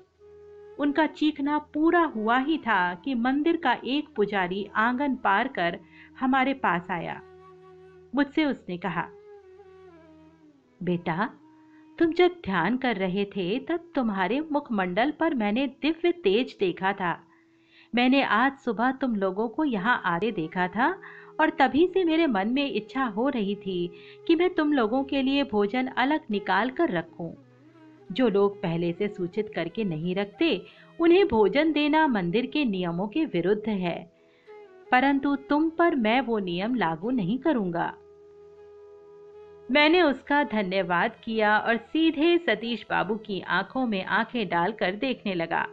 उनका 0.79 1.05
चीखना 1.07 1.57
पूरा 1.73 2.03
हुआ 2.05 2.37
ही 2.37 2.57
था 2.57 2.93
कि 2.95 3.13
मंदिर 3.15 3.57
का 3.57 3.77
एक 3.85 4.09
पुजारी 4.15 4.67
आँगन 4.75 5.15
पार 5.15 5.47
कर 5.47 5.79
हमारे 6.19 6.53
पास 6.53 6.87
आया। 6.91 7.21
मुझसे 8.15 8.45
उसने 8.45 8.77
कहा, 8.77 9.07
बेटा 10.79 11.29
तुम 11.99 12.11
जब 12.11 12.27
ध्यान 12.27 12.77
कर 12.77 12.95
रहे 12.95 13.25
थे, 13.25 13.59
तब 13.59 13.91
तुम्हारे 13.95 14.41
मुखमंडल 14.51 15.11
पर 15.11 15.33
मैंने 15.33 15.67
दिव्य 15.67 16.11
तेज 16.11 16.57
देखा 16.59 16.93
था। 16.93 17.23
मैंने 17.95 18.23
आज 18.23 18.57
सुबह 18.57 18.91
तुम 18.91 19.15
लोगों 19.15 19.47
को 19.47 19.63
यहाँ 19.63 20.01
आते 20.05 20.31
देखा 20.31 20.67
था, 20.67 21.01
और 21.39 21.49
तभी 21.49 21.87
से 21.87 22.03
मेरे 22.03 22.27
मन 22.27 22.47
में 22.47 22.71
इच्छा 22.71 23.05
हो 23.05 23.29
रही 23.29 23.55
थी 23.55 23.91
कि 24.27 24.35
मैं 24.35 24.53
तुम 24.53 24.73
लोगों 24.73 25.03
के 25.03 25.21
लिए 25.21 25.43
भोजन 25.43 25.87
अलग 25.87 26.19
निकाल 26.31 26.69
कर 26.69 26.89
रखूँ। 26.89 27.35
जो 28.11 28.29
लोग 28.29 28.61
पहले 28.61 28.93
से 28.93 29.07
सूचित 29.07 29.51
करके 29.55 29.83
नहीं 29.83 30.15
रखते, 30.15 30.65
उन्हें 30.99 31.27
भोजन 31.27 31.71
देना 31.71 32.07
मंदिर 32.07 32.45
के 32.45 32.65
नियमों 32.65 33.07
के 33.07 33.25
विरुद्ध 33.25 33.69
है। 33.69 34.11
परंतु 34.91 35.35
तुम 35.35 35.69
पर 35.69 35.95
मैं 35.95 36.21
वो 36.21 36.39
नियम 36.39 36.75
लागू 36.75 37.09
नहीं 37.09 37.39
करूँगा। 37.39 37.93
मैंने 39.69 40.01
उसका 40.01 40.43
धन्यवाद 40.43 41.15
किया 41.23 41.57
और 41.57 41.77
सीधे 41.77 42.37
सतीश 42.37 42.85
बाबू 42.89 43.15
की 43.17 43.39
आँखों 43.49 43.85
में 43.85 44.03
आँखें 44.05 44.47
डालकर 44.49 44.95
देखने 44.95 45.33
लगा। 45.33 45.65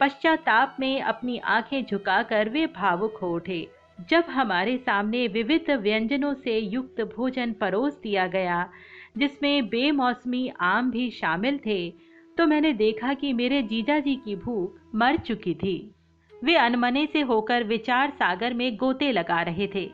पश्चाताप 0.00 0.76
में 0.80 1.00
अपनी 1.02 1.38
आँखें 1.38 1.84
झुकाकर 1.84 2.48
वे 2.48 2.66
भावुक 2.66 3.16
हो 3.16 3.34
उठे। 3.34 3.66
जब 4.10 4.24
हमारे 4.30 4.76
सामने 4.78 5.26
विविध 5.28 5.70
व्यंजनों 5.72 6.34
से 6.34 6.58
युक्त 6.58 7.00
भोजन 7.16 7.52
परोस 7.52 8.00
दिया 8.02 8.26
गया, 8.26 8.68
जिसमें 9.18 9.68
बेमौसमी 9.68 10.48
आम 10.62 10.90
भी 10.90 11.10
शामिल 11.10 11.58
थे 11.66 11.90
तो 12.36 12.46
मैंने 12.46 12.72
देखा 12.72 13.12
कि 13.14 13.32
मेरे 13.32 13.62
जीजा 13.62 13.98
जी 13.98 14.14
की 14.14 14.36
भूख 14.36 14.78
मर 14.94 15.16
चुकी 15.16 15.54
थी। 15.54 15.94
वे 16.32 16.56
अनमने 16.56 17.06
से 17.06 17.20
होकर 17.22 17.64
विचार 17.64 18.10
सागर 18.10 18.54
में 18.54 18.76
गोते 18.76 19.10
लगा 19.12 19.42
रहे 19.42 19.68
थे। 19.74 19.90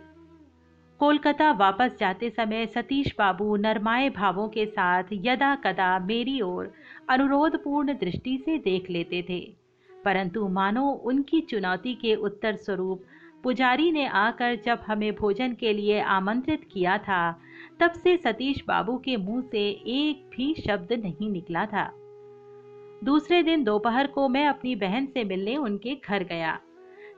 कोलकाता 1.00 1.52
वापस 1.52 1.96
जाते 2.00 2.30
समय 2.30 2.66
सतीश 2.66 3.14
बाबू 3.18 3.56
नरमाए 3.56 4.10
भावों 4.10 4.48
के 4.48 4.66
साथ 4.66 5.04
यदा 5.12 5.54
कदा 5.54 5.98
मेरी 5.98 6.40
ओर 6.40 6.72
अनुरोधपूर्ण 7.08 7.92
दृष्टि 7.92 8.42
से 8.44 8.58
देख 8.58 8.90
लेते 8.90 9.24
थे। 9.28 9.54
परंतु 10.04 10.48
मानो 10.48 10.82
उनकी 10.82 11.40
चुनौती 11.40 11.94
के 11.94 12.14
उत्तर 12.14 12.56
स्वरूप 12.56 13.02
पुजारी 13.42 13.92
ने 13.92 14.06
आकर 14.06 14.56
जब 14.56 14.80
हमें 14.86 15.14
भोजन 15.14 15.52
के 15.52 15.72
लिए 15.72 16.00
आमंत्रित 16.00 16.68
किया 16.72 16.98
था, 16.98 17.40
तब 17.80 17.90
से 17.90 18.16
सतीश 18.16 18.64
बाबू 18.68 18.96
के 18.98 19.16
मुँह 19.16 19.42
से 19.42 19.68
एक 19.70 20.30
भी 20.36 20.54
शब्द 20.54 20.92
नहीं 20.92 21.30
निकला 21.30 21.66
था। 21.66 21.90
दूसरे 23.04 23.42
दिन 23.42 23.64
दोपहर 23.64 24.06
को 24.06 24.28
मैं 24.28 24.46
अपनी 24.46 24.74
बहन 24.74 25.06
से 25.06 25.24
मिलने 25.24 25.56
उनके 25.56 25.96
घर 26.08 26.24
गया। 26.24 26.58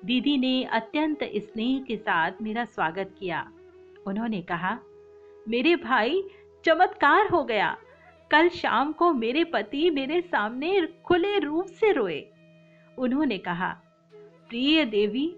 दीदी 0.05 0.39
ने 0.39 0.65
अत्यंत 0.65 1.19
स्नेह 1.25 1.85
के 1.89 1.97
साथ 1.97 2.33
मेरा 2.43 2.65
स्वागत 2.65 3.15
किया। 3.21 3.51
उन्होंने 4.07 4.43
कहा, 4.43 4.79
मेरे 5.49 5.77
भाई, 5.77 6.25
चमत्कार 6.65 7.29
हो 7.29 7.45
गया। 7.45 7.77
कल 8.31 8.49
शाम 8.49 8.93
को 8.93 9.13
मेरे 9.13 9.45
पति 9.45 9.91
मेरे 9.91 10.21
सामने 10.21 10.89
खुले 11.05 11.39
रूप 11.39 11.67
से 11.67 11.93
रोए। 11.93 12.27
उन्होंने 12.99 13.39
कहा, 13.39 13.77
प्रिय 14.49 14.85
देवी, 14.85 15.37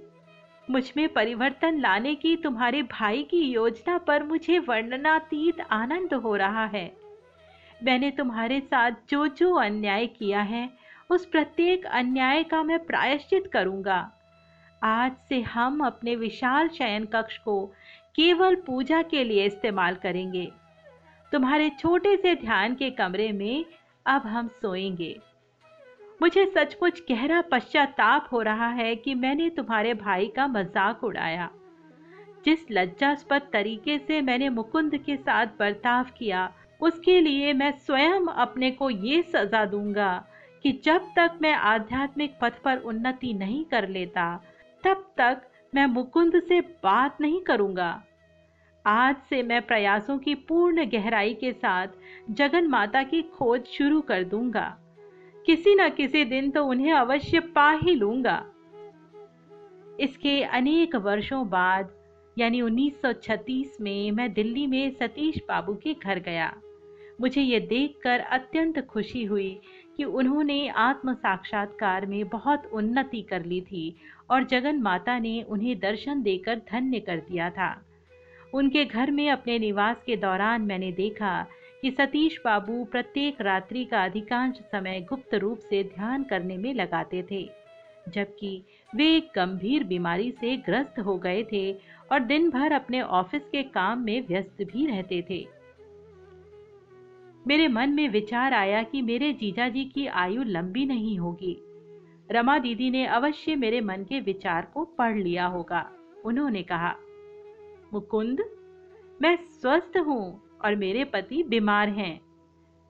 मुझमें 0.71 1.13
परिवर्तन 1.13 1.79
लाने 1.79 2.15
की 2.15 2.37
तुम्हारे 2.37 2.83
भाई 2.83 3.23
की 3.23 3.41
योजना 3.41 3.99
पर 3.99 4.23
मुझे 4.23 4.59
वर्णनातीत 4.59 5.61
आनंद 5.61 6.15
हो 6.15 6.37
रहा 6.37 6.65
है। 6.67 6.97
मैंने 7.85 8.11
तुम्हारे 8.11 8.61
साथ 8.61 8.91
जो 9.11 9.27
जो 9.27 9.55
अन्याय 9.55 10.07
किया 10.07 10.41
है, 10.41 10.71
उस 11.11 11.27
प्रत्येक 11.27 11.87
अन्याय 11.87 12.45
का 12.45 12.63
मैं 12.63 12.85
प्रायश्चित 12.85 13.51
करूँगा। 13.53 14.13
आज 14.83 15.13
से 15.29 15.41
हम 15.41 15.87
अपने 15.87 16.17
विशाल 16.17 16.69
शयन 16.69 17.05
कक्ष 17.05 17.39
को 17.39 17.73
केवल 18.15 18.55
पूजा 18.67 19.03
के 19.03 19.25
लिए 19.25 19.45
इस्तेमाल 19.47 19.95
करेंगे। 19.95 20.51
तुम्हारे 21.33 21.71
छोटे 21.71 22.17
से 22.17 22.35
ध्यान 22.37 22.75
के 22.75 22.91
कमरे 22.93 23.31
में 23.33 23.65
अब 24.07 24.27
हम 24.27 24.49
सोएँगे। 24.63 25.17
मुझे 26.21 26.45
सचमुच 26.47 27.01
गहरा 27.09 27.41
पश्चाताप 27.43 28.29
हो 28.33 28.41
रहा 28.43 28.69
है 28.71 28.95
कि 28.97 29.15
मैंने 29.15 29.49
तुम्हारे 29.51 29.95
भाई 29.95 30.27
का 30.37 30.47
मज़ाक 30.47 31.03
उड़ाया, 31.05 31.49
जिस 32.45 32.67
लज्जास्पद 32.71 33.49
तरीके 33.53 33.99
से 33.99 34.21
मैंने 34.21 34.49
मुकुंद 34.51 34.97
के 34.97 35.17
साथ 35.17 35.47
बर्ताव 35.59 36.11
किया, 36.19 36.51
उसके 36.81 37.21
लिए 37.21 37.53
मैं 37.53 37.71
स्वयं 37.79 38.27
अपने 38.27 38.71
को 38.71 38.91
ये 38.91 39.23
सजा 39.25 39.65
दूँगा 39.67 40.13
कि 40.65 40.73
जब 40.85 41.11
तक 41.17 41.39
मैं 41.43 41.53
आध्यात्मिक 41.55 42.39
पथ 42.43 42.63
पर 42.65 42.79
उन्नति 42.79 43.33
नहीं 43.35 43.65
कर 43.65 43.89
लेता, 43.89 44.35
तब 44.85 45.05
तक 45.17 45.43
मैं 45.75 45.87
मुकुंद 45.87 46.43
से 46.49 46.61
बात 46.61 47.21
नहीं 47.21 47.41
करूँगा। 47.41 48.03
आज 48.87 49.17
से 49.31 49.43
मैं 49.43 49.63
प्रयासों 49.63 50.19
की 50.19 50.35
पूर्ण 50.35 50.85
गहराई 50.85 51.35
के 51.35 51.53
साथ 51.53 51.87
जगन 52.31 52.67
माता 52.67 53.03
की 53.03 53.23
खोज 53.23 53.65
शुरू 53.65 54.01
कर 54.01 54.25
दूँगा। 54.25 54.79
किसी 55.47 55.75
न 55.75 55.89
किसी 55.89 56.25
दिन 56.25 56.51
तो 56.51 56.65
उन्हें 56.65 56.93
अवश्य 56.93 57.41
पा 57.41 57.71
ही 57.73 57.95
लूँगा। 57.95 58.45
इसके 60.01 60.43
अनेक 60.43 60.97
वर्षों 60.97 61.49
बाद, 61.49 61.91
यानी 62.39 62.61
1936 62.61 63.81
में 63.81 64.11
मैं 64.11 64.33
दिल्ली 64.33 64.67
में 64.67 64.91
सतीश 64.91 65.37
बाबू 65.49 65.75
के 65.75 65.95
घर 65.95 66.19
गया। 66.19 66.55
मुझे 67.21 67.43
ये 67.43 67.61
देखकर 67.61 68.21
अत्यंत 68.21 68.87
खुशी 68.87 69.25
हुई 69.25 69.61
कि 69.97 70.05
उन्होंने 70.05 70.69
आत्म 70.69 71.15
साक्षात्कार 71.15 72.07
में 72.07 72.29
बहुत 72.29 72.71
उन्नति 72.73 73.23
कर 73.23 73.45
ली 73.45 73.61
थी 73.61 73.97
और 74.31 74.45
जगन 74.45 74.79
माता 74.83 75.19
ने 75.19 75.41
उन्हें 75.43 75.79
दर्शन 75.79 76.23
देकर 76.23 76.59
धन्य 76.71 77.01
कर 77.01 77.17
दिया 77.21 77.51
था। 77.51 77.75
उनके 78.55 78.85
घर 78.85 79.11
में 79.11 79.29
अपने 79.31 79.59
निवास 79.59 80.03
के 80.07 80.17
दौरान 80.17 80.63
मैंने 80.63 80.91
देखा 80.93 81.41
कि 81.83 81.91
सतीश 81.91 82.41
बाबू 82.45 82.85
प्रत्येक 82.85 83.41
रात्रि 83.41 83.85
का 83.85 84.05
अधिकांश 84.05 84.59
समय 84.73 85.01
गुप्त 85.01 85.35
रूप 85.35 85.59
से 85.61 85.83
ध्यान 85.85 86.23
करने 86.23 86.57
में 86.57 86.73
लगाते 86.75 87.23
थे, 87.23 87.43
जबकि 88.09 88.63
वे 88.93 89.07
एक 89.17 89.31
गंभीर 89.37 89.85
बीमारी 89.85 90.31
से 90.31 90.57
ग्रस्त 90.57 90.99
हो 90.99 91.17
गए 91.19 91.43
थे 91.53 91.73
और 92.13 92.21
दिन 92.21 92.49
भर 92.51 92.73
अपने 92.73 93.01
ऑफ़िस 93.03 93.43
के 93.43 93.63
काम 93.63 94.05
में 94.05 94.27
व्यस्त 94.29 94.63
भी 94.63 94.87
रहते 94.87 95.23
थे। 95.31 95.45
मेरे 97.47 97.69
मन 97.69 97.91
में 97.91 98.09
विचार 98.09 98.55
आया 98.55 98.83
कि 98.83 99.03
मेरे 99.03 99.33
जीजा 99.33 99.69
जी 99.69 99.85
की 99.85 100.07
आयु 100.07 100.43
लंबी 100.43 100.85
नहीं 100.87 101.19
होगी। 101.19 101.57
रमा 102.29 102.59
दीदी 102.59 102.91
ने 102.91 103.05
अवश्य 103.07 103.55
मेरे 103.57 103.81
मन 103.81 104.05
के 104.05 104.21
विचार 104.21 104.67
को 104.75 104.85
पढ़ 104.99 105.17
लिया 105.17 105.47
होगा, 105.47 105.87
उन्होंने 106.25 106.63
कहा। 106.63 106.95
मुकुंद, 107.93 108.45
मैं 109.21 109.37
स्वस्थ 109.37 109.99
हूँ 109.99 110.41
और 110.65 110.77
मेरे 110.77 111.05
पति 111.05 111.43
बीमार 111.43 111.89
हैं, 111.89 112.21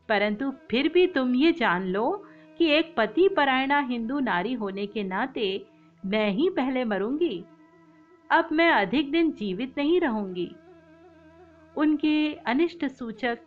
परंतु 0.09 0.51
फिर 0.71 0.89
भी 0.89 1.07
तुम 1.07 1.35
ये 1.35 1.53
जान 1.53 1.87
लो 1.87 2.11
कि 2.61 2.67
एक 2.71 2.95
पति 2.97 3.29
परायणा 3.29 3.79
हिंदू 3.81 4.19
नारी 4.21 4.53
होने 4.53 4.87
के 4.87 5.03
नाते 5.05 5.65
मैं 6.03 6.31
ही 6.31 6.49
पहले 6.51 6.85
मरूँगी, 6.85 7.45
अब 8.31 8.49
मैं 8.53 8.71
अधिक 8.71 9.11
दिन 9.13 9.31
जीवित 9.33 9.75
नहीं 9.79 10.01
रहूँगी। 10.01 10.51
उनके 11.77 12.33
अनिष्ट 12.47 12.85
सूचक 12.89 13.39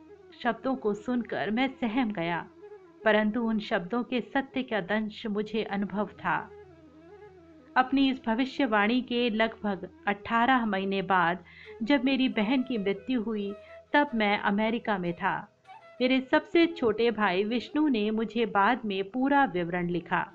शब्दों 0.41 0.75
को 0.75 0.94
सुनकर 0.94 1.51
मैं 1.51 1.67
सहम 1.72 2.12
गया। 2.12 2.46
परंतु 3.05 3.42
उन 3.42 3.60
शब्दों 3.60 4.03
के 4.03 4.22
सत्य 4.22 4.64
का 4.64 4.81
दंश 4.81 5.25
मुझे 5.27 5.64
अनुभव 5.64 6.07
था। 6.07 6.51
अपनी 7.77 8.10
इस 8.10 8.22
भविष्यवाणी 8.25 9.01
के 9.01 9.29
लगभग 9.29 9.90
18 10.07 10.66
महीने 10.66 11.01
बाद 11.01 11.44
जब 11.83 12.03
मेरी 12.03 12.29
बहन 12.29 12.64
की 12.64 12.77
मृत्यु 12.77 13.22
हुई, 13.22 13.53
तब 13.94 14.12
मैं 14.16 14.40
अमेरिका 14.40 14.98
में 14.98 15.14
था। 15.14 15.38
मेरे 16.01 16.22
सबसे 16.22 16.66
छोटे 16.68 17.12
भाई 17.12 17.44
विष्णु 17.44 17.88
ने 17.88 18.12
मुझे 18.12 18.46
बाद 18.46 18.81
में 18.86 19.10
पूरा 19.10 19.46
विवरण 19.46 19.90
लिखा। 19.90 20.33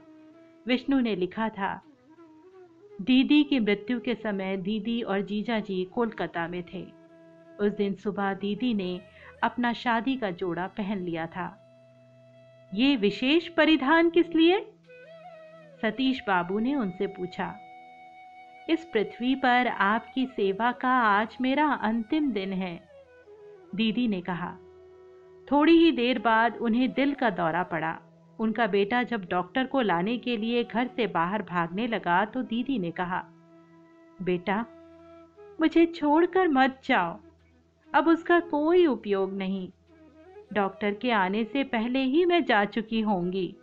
विष्णु 0.66 1.01
ने 1.01 1.16
लिखा 1.16 1.48
था, 1.48 1.81
दीदी 3.01 3.44
की 3.44 3.61
मृत्यु 3.61 4.01
के 4.01 4.14
समय 4.14 4.57
दीदी 4.57 5.03
और 5.03 5.20
जीजा 5.20 5.59
जी 5.59 5.85
कोलकाता 5.85 6.48
में 6.48 6.62
थे। 6.75 6.87
उस 7.61 7.72
दिन 7.72 7.94
सुबह 7.94 8.35
दीदी 8.35 8.75
ने 8.75 9.01
अपना 9.42 9.72
शादी 9.72 10.16
का 10.16 10.31
जोड़ा 10.31 10.66
पहन 10.66 10.98
लिया 10.98 11.27
था। 11.27 11.62
ये 12.72 12.94
विशेष 12.96 13.48
परिधान 13.48 14.08
किस 14.11 14.35
लिए? 14.35 14.61
सतीश 15.82 16.20
बाबू 16.26 16.58
ने 16.58 16.74
उनसे 16.74 17.06
पूछा, 17.06 17.54
इस 18.70 18.85
पृथ्वी 18.85 19.35
पर 19.35 19.68
आपकी 19.68 20.26
सेवा 20.26 20.70
का 20.72 20.90
आज 21.00 21.37
मेरा 21.40 21.66
अंतिम 21.82 22.30
दिन 22.32 22.52
है। 22.52 22.74
दीदी 23.74 24.06
ने 24.08 24.20
कहा, 24.20 24.50
थोड़ी 25.48 25.72
ही 25.72 25.90
देर 25.92 26.18
बाद 26.18 26.56
उन्हें 26.56 26.92
दिल 26.92 27.14
का 27.14 27.30
दौरा 27.30 27.62
पड़ा। 27.62 27.96
उनका 28.38 28.66
बेटा 28.66 29.02
जब 29.02 29.26
डॉक्टर 29.30 29.66
को 29.66 29.80
लाने 29.80 30.16
के 30.18 30.37
लिए 30.37 30.64
घर 30.64 30.87
से 30.87 31.06
बाहर 31.06 31.42
भागने 31.42 31.87
लगा 31.87 32.24
तो 32.24 32.42
दीदी 32.42 32.78
ने 32.78 32.90
कहा, 32.90 33.22
बेटा, 34.22 34.64
मुझे 35.61 35.87
छोड़कर 35.87 36.48
मत 36.48 36.80
जाओ। 36.85 37.18
अब 37.92 38.08
उसका 38.08 38.40
कोई 38.40 38.87
उपयोग 38.87 39.32
नहीं। 39.32 39.68
डॉक्टर 40.53 40.95
के 40.95 41.11
आने 41.11 41.45
से 41.45 41.65
पहले 41.65 42.03
ही 42.03 42.25
मैं 42.25 42.45
जा 42.45 42.65
चुकी 42.65 43.01
होंगी। 43.01 43.55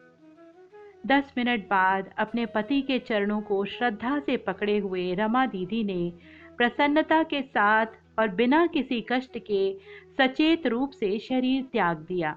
दस 1.07 1.33
मिनट 1.37 1.67
बाद 1.69 2.13
अपने 2.17 2.45
पति 2.45 2.81
के 2.81 2.99
चरणों 2.99 3.41
को 3.41 3.63
श्रद्धा 3.65 4.19
से 4.19 4.37
पकड़े 4.37 4.77
हुए 4.77 5.13
रमा 5.15 5.45
दीदी 5.45 5.83
ने 5.83 6.11
प्रसन्नता 6.57 7.23
के 7.23 7.41
साथ 7.41 7.85
और 8.19 8.27
बिना 8.27 8.67
किसी 8.67 9.01
कष्ट 9.01 9.37
के 9.37 9.73
सचेत 10.17 10.67
रूप 10.67 10.91
से 10.91 11.17
शरीर 11.19 11.63
त्याग 11.63 11.97
दिया। 11.97 12.31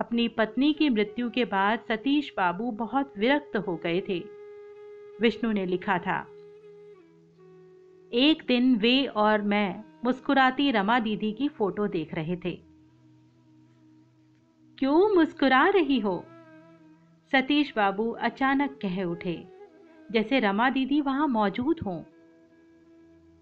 अपनी 0.00 0.28
पत्नी 0.28 0.72
की 0.72 0.88
मृत्यु 0.88 1.30
के 1.30 1.44
बाद 1.44 1.80
सतीश 1.88 2.32
बाबू 2.36 2.70
बहुत 2.70 3.12
विरक्त 3.18 3.56
हो 3.56 3.76
गए 3.76 4.00
थे। 4.08 4.18
विष्णु 5.20 5.52
ने 5.52 5.66
लिखा 5.66 5.98
था, 5.98 6.20
एक 8.12 8.42
दिन 8.48 8.74
वे 8.76 9.04
और 9.06 9.42
मैं 9.42 9.84
मुस्कुराती 10.04 10.70
रमा 10.70 10.98
दीदी 10.98 11.32
की 11.32 11.48
फ़ोटो 11.48 11.86
देख 11.86 12.14
रहे 12.14 12.36
थे। 12.44 12.58
क्यों 14.78 15.14
मुस्कुरा 15.14 15.68
रही 15.68 15.98
हो? 15.98 16.24
सतीश 17.32 17.72
बाबू 17.76 18.10
अचानक 18.10 18.78
कह 18.82 19.02
उठे, 19.04 19.44
जैसे 20.12 20.40
रमा 20.40 20.70
दीदी 20.70 21.00
वहाँ 21.00 21.28
मौजूद 21.28 21.80
हों। 21.80 22.02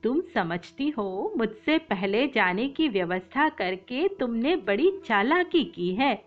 तुम 0.03 0.21
समझती 0.35 0.89
हो, 0.89 1.33
मुझसे 1.37 1.79
पहले 1.79 2.27
जाने 2.29 2.69
की 2.69 2.89
व्यवस्था 2.89 3.49
करके 3.49 4.09
तुमने 4.09 4.57
बड़ी 4.57 4.93
चालाकी 5.07 5.65
की 5.65 5.95
है। 5.95 6.25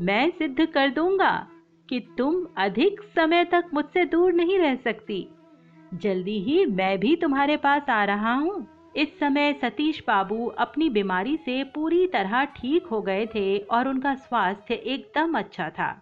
मैं 0.00 0.30
सिद्ध 0.30 0.66
कर 0.66 0.90
दूँगा 0.90 1.48
कि 1.88 2.00
तुम 2.18 2.46
अधिक 2.56 3.02
समय 3.14 3.44
तक 3.44 3.70
मुझसे 3.74 4.04
दूर 4.04 4.32
नहीं 4.32 4.58
रह 4.58 4.76
सकती। 4.76 5.26
जल्दी 5.94 6.38
ही 6.40 6.66
मैं 6.66 6.98
भी 6.98 7.16
तुम्हारे 7.16 7.56
पास 7.56 7.90
आ 7.90 8.04
रहा 8.04 8.34
हूँ। 8.34 8.79
इस 8.94 9.18
समय 9.18 9.52
सतीश 9.52 10.02
बाबू 10.06 10.46
अपनी 10.58 10.88
बीमारी 10.90 11.36
से 11.36 11.62
पूरी 11.64 12.06
तरह 12.06 12.44
ठीक 12.56 12.86
हो 12.86 13.00
गए 13.00 13.26
थे 13.26 13.58
और 13.58 13.88
उनका 13.88 14.14
स्वास्थ्य 14.14 14.74
एकदम 14.74 15.38
अच्छा 15.38 15.68
था। 15.70 15.92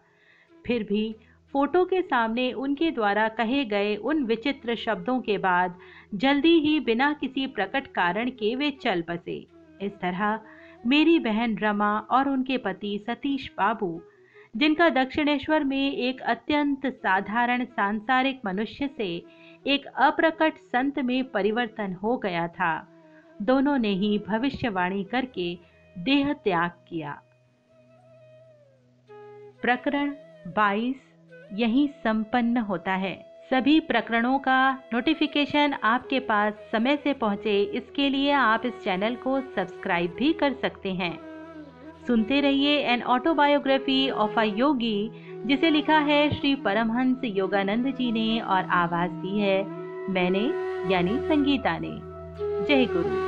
फिर 0.65 0.83
भी 0.83 1.15
फ़ोटो 1.55 1.85
के 1.85 2.01
सामने 2.03 2.51
उनके 2.53 2.91
द्वारा 2.91 3.29
कहे 3.29 3.65
गए 3.65 3.95
उन 3.97 4.25
विचित्र 4.25 4.75
शब्दों 4.77 5.21
के 5.21 5.39
बाद 5.39 5.79
जल्दी 6.15 6.59
ही 6.61 6.79
बिना 6.81 7.13
किसी 7.13 7.47
प्रकट 7.47 7.87
कारण 7.87 8.31
के 8.31 8.55
वे 8.57 8.71
चल 8.83 9.05
बसे। 9.09 9.37
इस 9.83 9.93
तरह 9.93 10.41
मेरी 10.87 11.19
बहन 11.19 11.57
रमा 11.59 11.99
और 12.11 12.29
उनके 12.29 12.57
पति 12.57 12.99
सतीश 13.07 13.51
बाबू, 13.59 14.01
जिनका 14.55 14.89
दक्षिणेश्वर 14.91 15.65
में 15.65 15.93
एक 15.93 16.21
अत्यंत 16.23 16.87
साधारण 16.87 17.65
सांसारिक 17.65 18.41
मनुष्य 18.45 18.89
से 18.97 19.17
एक 19.67 19.87
अप्रकट 19.87 20.57
संत 20.57 20.99
में 20.99 21.31
परिवर्तन 21.31 21.93
हो 21.93 22.17
गया 22.17 22.49
था। 22.49 22.89
दोनों 23.43 23.79
ने 23.79 23.89
ही 23.89 24.19
भविष्यवाणी 24.19 25.05
करके 25.05 25.59
देह 25.99 26.33
त्याग 26.33 26.71
किया। 26.89 27.23
प्रकरण 29.63 30.15
22 30.57 30.97
यही 31.53 31.89
संपन्न 31.89 32.57
होता 32.57 32.93
है। 32.93 33.29
सभी 33.51 33.81
प्रकरणों 33.81 34.39
का 34.39 34.75
नोटिफिकेशन 34.93 35.73
आपके 35.73 36.21
पास 36.21 36.53
समय 36.73 36.97
से 36.97 37.13
पहुँचे, 37.13 37.63
इसके 37.63 38.09
लिए 38.09 38.31
आप 38.31 38.67
इस 38.67 38.85
चैनल 38.85 39.15
को 39.15 39.41
सब्सक्राइब 39.41 40.15
भी 40.19 40.33
कर 40.33 40.53
सकते 40.53 40.93
हैं। 40.93 41.19
सुनते 42.07 42.41
रहिए 42.41 42.79
an 42.79 43.03
autobiography 43.03 44.11
of 44.11 44.41
a 44.41 44.43
yogi 44.43 45.11
जिसे 45.47 45.71
लिखा 45.71 45.99
है 45.99 46.41
श्री 46.41 46.55
परमहंस 46.55 47.17
योगानंद 47.25 47.87
जी 47.87 48.13
ने 48.13 48.41
और 48.41 48.65
आवाज़ 48.65 49.11
दी 49.11 49.39
है 49.39 49.65
मैंने, 50.11 50.69
यानी 50.95 51.19
संगीता 51.19 51.79
ने। 51.79 51.99
जय 52.67 52.87
गुरु। 52.87 53.28